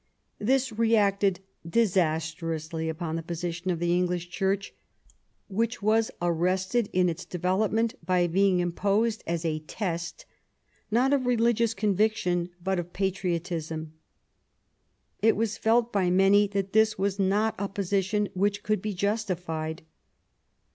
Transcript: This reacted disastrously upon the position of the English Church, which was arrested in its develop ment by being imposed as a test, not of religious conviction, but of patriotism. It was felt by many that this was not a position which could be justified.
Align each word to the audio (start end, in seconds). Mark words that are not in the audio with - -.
This 0.39 0.71
reacted 0.71 1.41
disastrously 1.63 2.89
upon 2.89 3.15
the 3.17 3.21
position 3.21 3.69
of 3.69 3.77
the 3.77 3.95
English 3.95 4.31
Church, 4.31 4.73
which 5.47 5.83
was 5.83 6.09
arrested 6.19 6.89
in 6.91 7.07
its 7.07 7.23
develop 7.23 7.71
ment 7.71 8.03
by 8.03 8.25
being 8.25 8.59
imposed 8.61 9.23
as 9.27 9.45
a 9.45 9.59
test, 9.59 10.25
not 10.89 11.13
of 11.13 11.27
religious 11.27 11.75
conviction, 11.75 12.49
but 12.63 12.79
of 12.79 12.93
patriotism. 12.93 13.93
It 15.21 15.35
was 15.35 15.59
felt 15.59 15.93
by 15.93 16.09
many 16.09 16.47
that 16.47 16.73
this 16.73 16.97
was 16.97 17.19
not 17.19 17.53
a 17.59 17.69
position 17.69 18.27
which 18.33 18.63
could 18.63 18.81
be 18.81 18.95
justified. 18.95 19.83